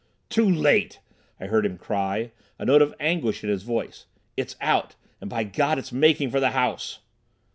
"Too 0.29 0.49
late!" 0.49 0.99
I 1.39 1.45
heard 1.45 1.63
him 1.63 1.77
cry, 1.77 2.31
a 2.57 2.65
note 2.65 2.81
of 2.81 2.95
anguish 2.99 3.43
in 3.43 3.51
his 3.51 3.61
voice. 3.61 4.07
"It's 4.35 4.55
out—and, 4.59 5.29
by 5.29 5.43
God, 5.43 5.77
it's 5.77 5.91
making 5.91 6.31
for 6.31 6.39
the 6.39 6.49
house!" 6.49 7.01